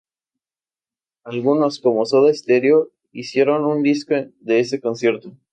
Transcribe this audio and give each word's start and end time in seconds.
Algunos, 1.23 1.79
como 1.79 2.07
Soda 2.07 2.33
Stereo, 2.33 2.89
hicieron 3.11 3.65
un 3.67 3.83
disco 3.83 4.15
de 4.15 4.59
ese 4.59 4.81
concierto. 4.81 5.37